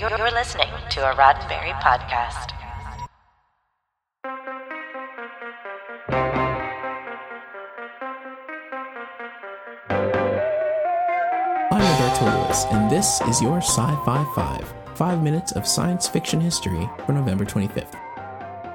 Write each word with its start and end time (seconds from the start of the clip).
You're, 0.00 0.30
listening 0.30 0.70
to 0.92 1.10
a 1.10 1.14
Roddenberry 1.14 1.78
podcast. 1.82 2.54
I'm 11.70 11.82
Roberto 11.82 12.24
Lewis, 12.24 12.64
and 12.70 12.90
this 12.90 13.20
is 13.28 13.42
your 13.42 13.58
Sci 13.58 13.94
Fi 14.06 14.24
5, 14.34 14.74
five 14.94 15.22
minutes 15.22 15.52
of 15.52 15.66
science 15.66 16.08
fiction 16.08 16.40
history 16.40 16.88
for 17.04 17.12
November 17.12 17.44
25th. 17.44 17.94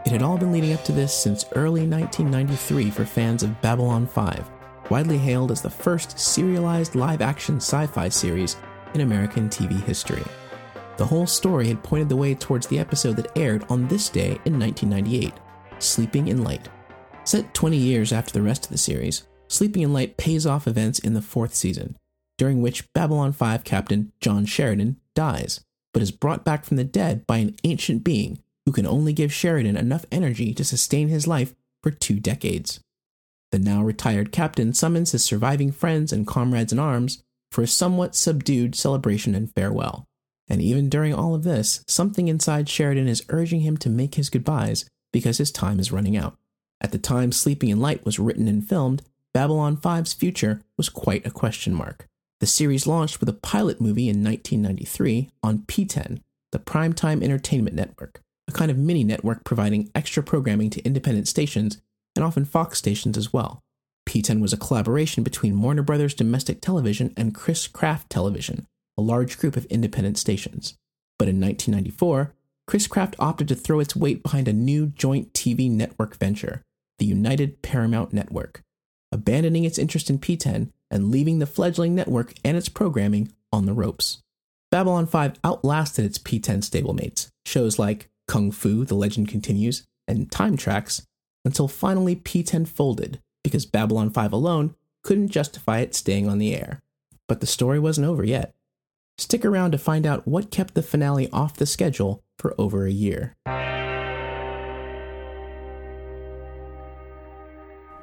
It 0.05 0.11
had 0.11 0.21
all 0.21 0.37
been 0.37 0.51
leading 0.51 0.73
up 0.73 0.83
to 0.83 0.91
this 0.91 1.11
since 1.11 1.45
early 1.53 1.87
1993 1.87 2.91
for 2.91 3.03
fans 3.03 3.41
of 3.41 3.59
Babylon 3.63 4.05
5, 4.05 4.47
widely 4.91 5.17
hailed 5.17 5.49
as 5.49 5.63
the 5.63 5.71
first 5.71 6.19
serialized 6.19 6.93
live 6.93 7.23
action 7.23 7.55
sci 7.55 7.87
fi 7.87 8.09
series 8.09 8.57
in 8.93 9.01
American 9.01 9.49
TV 9.49 9.81
history. 9.81 10.23
The 10.97 11.05
whole 11.05 11.27
story 11.27 11.67
had 11.67 11.83
pointed 11.83 12.07
the 12.07 12.15
way 12.15 12.35
towards 12.35 12.67
the 12.67 12.79
episode 12.79 13.17
that 13.17 13.37
aired 13.37 13.65
on 13.69 13.87
this 13.87 14.07
day 14.09 14.39
in 14.45 14.57
1998 14.57 15.33
Sleeping 15.79 16.29
in 16.29 16.43
Light. 16.43 16.69
Set 17.25 17.53
20 17.53 17.75
years 17.75 18.13
after 18.13 18.31
the 18.31 18.41
rest 18.41 18.65
of 18.65 18.71
the 18.71 18.77
series, 18.77 19.27
Sleeping 19.49 19.83
in 19.83 19.91
Light 19.91 20.15
pays 20.15 20.45
off 20.45 20.67
events 20.67 20.99
in 20.99 21.13
the 21.13 21.21
fourth 21.21 21.53
season, 21.53 21.97
during 22.37 22.61
which 22.61 22.91
Babylon 22.93 23.33
5 23.33 23.65
captain 23.65 24.13
John 24.21 24.45
Sheridan 24.45 24.95
dies, 25.15 25.59
but 25.93 26.01
is 26.01 26.11
brought 26.11 26.45
back 26.45 26.63
from 26.63 26.77
the 26.77 26.85
dead 26.85 27.27
by 27.27 27.37
an 27.37 27.55
ancient 27.65 28.03
being 28.03 28.39
who 28.65 28.71
can 28.71 28.87
only 28.87 29.11
give 29.11 29.33
Sheridan 29.33 29.75
enough 29.75 30.05
energy 30.11 30.53
to 30.53 30.63
sustain 30.63 31.09
his 31.09 31.27
life 31.27 31.53
for 31.83 31.91
two 31.91 32.21
decades. 32.21 32.79
The 33.51 33.59
now 33.59 33.83
retired 33.83 34.31
captain 34.31 34.73
summons 34.73 35.11
his 35.11 35.23
surviving 35.23 35.71
friends 35.71 36.13
and 36.13 36.25
comrades 36.25 36.71
in 36.71 36.79
arms 36.79 37.21
for 37.51 37.61
a 37.61 37.67
somewhat 37.67 38.15
subdued 38.15 38.75
celebration 38.75 39.35
and 39.35 39.53
farewell. 39.53 40.07
And 40.47 40.61
even 40.61 40.89
during 40.89 41.13
all 41.13 41.33
of 41.33 41.43
this, 41.43 41.83
something 41.87 42.27
inside 42.27 42.69
Sheridan 42.69 43.07
is 43.07 43.25
urging 43.29 43.61
him 43.61 43.77
to 43.77 43.89
make 43.89 44.15
his 44.15 44.29
goodbyes 44.29 44.85
because 45.11 45.37
his 45.37 45.51
time 45.51 45.79
is 45.79 45.91
running 45.91 46.15
out. 46.15 46.37
At 46.81 46.91
the 46.91 46.97
time 46.97 47.31
Sleeping 47.31 47.69
in 47.69 47.79
Light 47.79 48.05
was 48.05 48.19
written 48.19 48.47
and 48.47 48.67
filmed, 48.67 49.01
Babylon 49.33 49.75
5's 49.77 50.13
future 50.13 50.61
was 50.77 50.89
quite 50.89 51.25
a 51.25 51.31
question 51.31 51.73
mark. 51.73 52.05
The 52.41 52.45
series 52.45 52.85
launched 52.85 53.19
with 53.19 53.29
a 53.29 53.33
pilot 53.33 53.81
movie 53.81 54.09
in 54.09 54.23
1993 54.23 55.31
on 55.41 55.59
PTEN, 55.59 56.21
the 56.51 56.59
Primetime 56.59 57.23
Entertainment 57.23 57.75
Network, 57.75 58.21
a 58.47 58.51
kind 58.51 58.69
of 58.69 58.77
mini 58.77 59.03
network 59.03 59.43
providing 59.43 59.89
extra 59.95 60.21
programming 60.21 60.69
to 60.69 60.83
independent 60.83 61.27
stations 61.27 61.81
and 62.15 62.23
often 62.23 62.45
Fox 62.45 62.77
stations 62.77 63.17
as 63.17 63.33
well. 63.33 63.61
PTEN 64.07 64.41
was 64.41 64.53
a 64.53 64.57
collaboration 64.57 65.23
between 65.23 65.61
Warner 65.61 65.81
Brothers 65.81 66.13
Domestic 66.13 66.61
Television 66.61 67.13
and 67.17 67.33
Chris-Craft 67.33 68.09
Television, 68.09 68.67
a 68.97 69.01
large 69.01 69.37
group 69.37 69.57
of 69.57 69.65
independent 69.65 70.17
stations. 70.17 70.75
But 71.17 71.27
in 71.27 71.39
1994, 71.39 72.33
Chris-Craft 72.67 73.15
opted 73.19 73.47
to 73.47 73.55
throw 73.55 73.79
its 73.79 73.95
weight 73.95 74.23
behind 74.23 74.47
a 74.47 74.53
new 74.53 74.87
joint 74.87 75.33
TV 75.33 75.69
network 75.69 76.17
venture, 76.17 76.61
the 76.97 77.05
United 77.05 77.61
Paramount 77.61 78.11
Network, 78.13 78.61
abandoning 79.11 79.63
its 79.63 79.77
interest 79.77 80.09
in 80.09 80.19
PTEN 80.19 80.71
and 80.89 81.11
leaving 81.11 81.39
the 81.39 81.45
fledgling 81.45 81.93
network 81.95 82.33
and 82.43 82.57
its 82.57 82.69
programming 82.69 83.31
on 83.51 83.65
the 83.65 83.73
ropes. 83.73 84.19
Babylon 84.71 85.07
5 85.07 85.39
outlasted 85.43 86.05
its 86.05 86.17
PTEN 86.17 86.59
stablemates, 86.59 87.29
shows 87.45 87.79
like 87.79 88.09
Kung 88.27 88.51
Fu, 88.51 88.83
The 88.83 88.95
Legend 88.95 89.27
Continues, 89.27 89.85
and 90.07 90.31
Time 90.31 90.57
Trax, 90.57 91.05
until 91.43 91.67
finally 91.67 92.15
PTEN 92.15 92.67
folded 92.67 93.19
because 93.43 93.65
Babylon 93.65 94.09
5 94.09 94.33
alone 94.33 94.75
couldn't 95.03 95.29
justify 95.29 95.79
it 95.79 95.93
staying 95.93 96.27
on 96.27 96.39
the 96.39 96.55
air. 96.55 96.81
But 97.27 97.39
the 97.39 97.47
story 97.47 97.79
wasn't 97.79 98.07
over 98.07 98.23
yet. 98.23 98.55
Stick 99.17 99.45
around 99.45 99.71
to 99.71 99.77
find 99.77 100.05
out 100.05 100.27
what 100.27 100.51
kept 100.51 100.73
the 100.73 100.83
finale 100.83 101.29
off 101.31 101.55
the 101.55 101.65
schedule 101.65 102.21
for 102.37 102.53
over 102.57 102.85
a 102.85 102.91
year. 102.91 103.33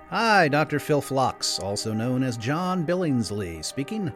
Hi, 0.08 0.48
Dr. 0.48 0.78
Phil 0.78 1.02
Phlox, 1.02 1.58
also 1.58 1.92
known 1.92 2.22
as 2.22 2.38
John 2.38 2.86
Billingsley, 2.86 3.62
speaking. 3.62 4.12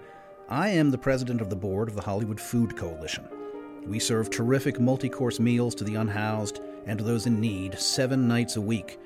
I 0.48 0.70
am 0.70 0.90
the 0.90 0.98
president 0.98 1.40
of 1.42 1.50
the 1.50 1.56
board 1.56 1.88
of 1.88 1.96
the 1.96 2.02
Hollywood 2.02 2.40
Food 2.40 2.76
Coalition. 2.76 3.28
We 3.86 3.98
serve 3.98 4.30
terrific 4.30 4.80
multi 4.80 5.08
course 5.10 5.38
meals 5.38 5.74
to 5.76 5.84
the 5.84 5.96
unhoused 5.96 6.60
and 6.86 6.98
to 6.98 7.04
those 7.04 7.26
in 7.26 7.40
need 7.40 7.78
seven 7.78 8.26
nights 8.26 8.56
a 8.56 8.60
week. 8.60 8.98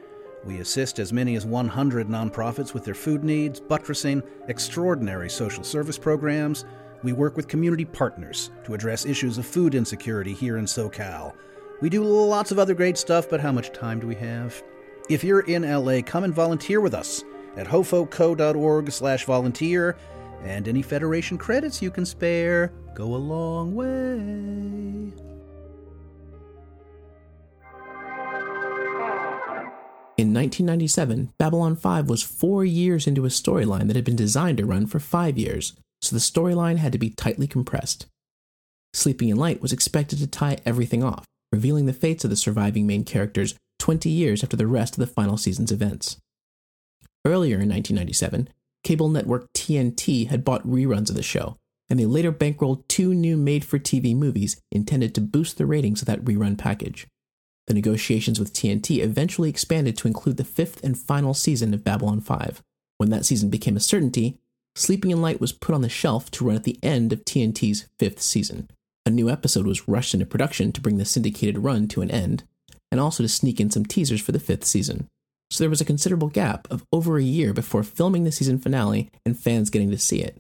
We 0.44 0.60
assist 0.60 0.98
as 0.98 1.12
many 1.12 1.34
as 1.36 1.44
100 1.44 2.08
nonprofits 2.08 2.72
with 2.72 2.84
their 2.84 2.94
food 2.94 3.24
needs, 3.24 3.60
buttressing 3.60 4.22
extraordinary 4.48 5.28
social 5.28 5.64
service 5.64 5.98
programs. 5.98 6.64
We 7.02 7.12
work 7.12 7.36
with 7.36 7.48
community 7.48 7.84
partners 7.84 8.50
to 8.64 8.74
address 8.74 9.06
issues 9.06 9.38
of 9.38 9.46
food 9.46 9.74
insecurity 9.74 10.34
here 10.34 10.58
in 10.58 10.66
SoCal. 10.66 11.34
We 11.80 11.88
do 11.88 12.04
lots 12.04 12.50
of 12.50 12.58
other 12.58 12.74
great 12.74 12.98
stuff, 12.98 13.28
but 13.30 13.40
how 13.40 13.52
much 13.52 13.72
time 13.72 14.00
do 14.00 14.06
we 14.06 14.14
have? 14.16 14.62
If 15.08 15.24
you're 15.24 15.40
in 15.40 15.62
LA, 15.62 16.02
come 16.04 16.24
and 16.24 16.34
volunteer 16.34 16.80
with 16.80 16.92
us 16.94 17.24
at 17.56 17.66
hofoco.org 17.66 18.90
slash 18.92 19.24
volunteer, 19.24 19.96
and 20.44 20.68
any 20.68 20.82
Federation 20.82 21.38
credits 21.38 21.80
you 21.82 21.90
can 21.90 22.04
spare 22.04 22.72
go 22.94 23.14
a 23.14 23.16
long 23.16 23.74
way. 23.74 23.86
In 30.18 30.34
1997, 30.34 31.32
Babylon 31.38 31.76
5 31.76 32.10
was 32.10 32.22
four 32.22 32.62
years 32.62 33.06
into 33.06 33.24
a 33.24 33.30
storyline 33.30 33.86
that 33.86 33.96
had 33.96 34.04
been 34.04 34.16
designed 34.16 34.58
to 34.58 34.66
run 34.66 34.86
for 34.86 35.00
five 35.00 35.38
years, 35.38 35.72
so 36.02 36.14
the 36.14 36.20
storyline 36.20 36.78
had 36.78 36.92
to 36.92 36.98
be 36.98 37.10
tightly 37.10 37.46
compressed. 37.46 38.06
Sleeping 38.92 39.28
in 39.28 39.36
Light 39.36 39.62
was 39.62 39.72
expected 39.72 40.18
to 40.18 40.26
tie 40.26 40.58
everything 40.66 41.04
off, 41.04 41.24
revealing 41.52 41.86
the 41.86 41.92
fates 41.92 42.24
of 42.24 42.30
the 42.30 42.36
surviving 42.36 42.86
main 42.86 43.04
characters 43.04 43.54
20 43.78 44.08
years 44.08 44.42
after 44.42 44.56
the 44.56 44.66
rest 44.66 44.94
of 44.94 45.00
the 45.00 45.06
final 45.06 45.36
season's 45.36 45.72
events. 45.72 46.16
Earlier 47.24 47.56
in 47.56 47.68
1997, 47.68 48.48
cable 48.82 49.08
network 49.08 49.46
TNT 49.52 50.28
had 50.28 50.44
bought 50.44 50.66
reruns 50.66 51.10
of 51.10 51.16
the 51.16 51.22
show, 51.22 51.56
and 51.88 51.98
they 51.98 52.06
later 52.06 52.32
bankrolled 52.32 52.86
two 52.88 53.14
new 53.14 53.36
made 53.36 53.64
for 53.64 53.78
TV 53.78 54.16
movies 54.16 54.60
intended 54.70 55.14
to 55.14 55.20
boost 55.20 55.58
the 55.58 55.66
ratings 55.66 56.02
of 56.02 56.06
that 56.06 56.24
rerun 56.24 56.56
package. 56.56 57.06
The 57.66 57.74
negotiations 57.74 58.40
with 58.40 58.52
TNT 58.52 58.98
eventually 59.02 59.50
expanded 59.50 59.96
to 59.98 60.08
include 60.08 60.36
the 60.36 60.44
fifth 60.44 60.82
and 60.82 60.98
final 60.98 61.34
season 61.34 61.74
of 61.74 61.84
Babylon 61.84 62.20
5. 62.20 62.62
When 62.98 63.10
that 63.10 63.24
season 63.24 63.48
became 63.48 63.76
a 63.76 63.80
certainty, 63.80 64.38
Sleeping 64.74 65.10
in 65.10 65.20
Light 65.20 65.40
was 65.40 65.52
put 65.52 65.74
on 65.74 65.82
the 65.82 65.88
shelf 65.88 66.30
to 66.32 66.44
run 66.44 66.56
at 66.56 66.64
the 66.64 66.78
end 66.82 67.12
of 67.12 67.24
TNT's 67.24 67.86
fifth 67.98 68.22
season. 68.22 68.70
A 69.04 69.10
new 69.10 69.28
episode 69.28 69.66
was 69.66 69.88
rushed 69.88 70.14
into 70.14 70.26
production 70.26 70.72
to 70.72 70.80
bring 70.80 70.98
the 70.98 71.04
syndicated 71.04 71.58
run 71.58 71.88
to 71.88 72.02
an 72.02 72.10
end, 72.10 72.44
and 72.90 73.00
also 73.00 73.22
to 73.22 73.28
sneak 73.28 73.60
in 73.60 73.70
some 73.70 73.84
teasers 73.84 74.20
for 74.20 74.32
the 74.32 74.40
fifth 74.40 74.64
season. 74.64 75.08
So 75.50 75.64
there 75.64 75.70
was 75.70 75.80
a 75.80 75.86
considerable 75.86 76.28
gap 76.28 76.68
of 76.70 76.84
over 76.92 77.18
a 77.18 77.22
year 77.22 77.52
before 77.52 77.82
filming 77.82 78.24
the 78.24 78.32
season 78.32 78.58
finale 78.58 79.10
and 79.26 79.38
fans 79.38 79.70
getting 79.70 79.90
to 79.90 79.98
see 79.98 80.20
it. 80.20 80.38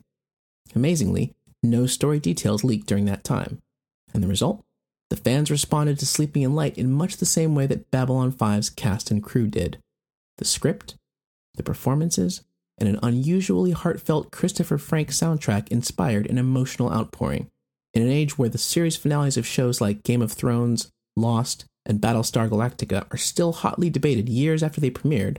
Amazingly, 0.74 1.34
no 1.62 1.86
story 1.86 2.20
details 2.20 2.62
leaked 2.62 2.86
during 2.86 3.06
that 3.06 3.24
time. 3.24 3.58
And 4.14 4.22
the 4.22 4.28
result? 4.28 4.62
The 5.08 5.16
fans 5.16 5.50
responded 5.50 5.98
to 5.98 6.06
Sleeping 6.06 6.42
in 6.42 6.54
Light 6.54 6.78
in 6.78 6.92
much 6.92 7.16
the 7.16 7.26
same 7.26 7.56
way 7.56 7.66
that 7.66 7.90
Babylon 7.90 8.30
5's 8.30 8.70
cast 8.70 9.10
and 9.10 9.22
crew 9.22 9.48
did. 9.48 9.78
The 10.38 10.44
script, 10.44 10.94
the 11.56 11.64
performances, 11.64 12.42
and 12.80 12.88
an 12.88 12.98
unusually 13.02 13.72
heartfelt 13.72 14.32
Christopher 14.32 14.78
Franke 14.78 15.12
soundtrack 15.12 15.68
inspired 15.68 16.26
an 16.26 16.38
emotional 16.38 16.92
outpouring. 16.92 17.48
In 17.92 18.02
an 18.02 18.10
age 18.10 18.38
where 18.38 18.48
the 18.48 18.58
series 18.58 18.96
finales 18.96 19.36
of 19.36 19.46
shows 19.46 19.80
like 19.80 20.02
Game 20.02 20.22
of 20.22 20.32
Thrones, 20.32 20.90
Lost, 21.16 21.66
and 21.86 22.00
Battlestar 22.00 22.48
Galactica 22.48 23.06
are 23.12 23.18
still 23.18 23.52
hotly 23.52 23.90
debated 23.90 24.28
years 24.28 24.62
after 24.62 24.80
they 24.80 24.90
premiered, 24.90 25.38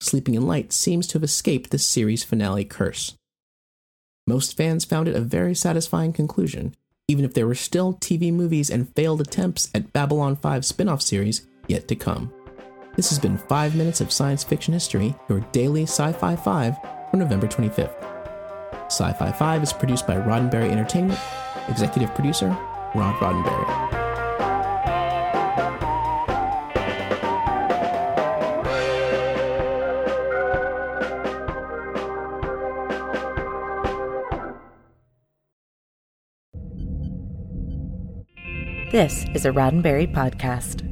Sleeping 0.00 0.34
in 0.34 0.46
Light 0.46 0.72
seems 0.72 1.06
to 1.06 1.14
have 1.14 1.22
escaped 1.22 1.70
the 1.70 1.78
series 1.78 2.24
finale 2.24 2.64
curse. 2.64 3.14
Most 4.26 4.56
fans 4.56 4.84
found 4.84 5.06
it 5.06 5.14
a 5.14 5.20
very 5.20 5.54
satisfying 5.54 6.12
conclusion, 6.12 6.74
even 7.06 7.24
if 7.24 7.34
there 7.34 7.46
were 7.46 7.54
still 7.54 7.94
TV 7.94 8.32
movies 8.32 8.68
and 8.68 8.92
failed 8.96 9.20
attempts 9.20 9.70
at 9.74 9.92
Babylon 9.92 10.34
5 10.34 10.64
spin 10.64 10.88
off 10.88 11.02
series 11.02 11.46
yet 11.68 11.86
to 11.86 11.94
come. 11.94 12.32
This 12.94 13.08
has 13.08 13.18
been 13.18 13.38
5 13.38 13.74
Minutes 13.74 14.02
of 14.02 14.12
Science 14.12 14.44
Fiction 14.44 14.74
History, 14.74 15.14
your 15.26 15.40
daily 15.52 15.84
Sci 15.84 16.12
Fi 16.12 16.36
5 16.36 16.76
for 17.10 17.16
November 17.16 17.46
25th. 17.46 17.94
Sci 18.86 19.12
Fi 19.14 19.32
5 19.32 19.62
is 19.62 19.72
produced 19.72 20.06
by 20.06 20.16
Roddenberry 20.16 20.70
Entertainment, 20.70 21.18
executive 21.68 22.14
producer 22.14 22.48
Rod 22.94 23.14
Roddenberry. 23.14 23.92
This 38.92 39.24
is 39.34 39.46
a 39.46 39.50
Roddenberry 39.50 40.14
podcast. 40.14 40.91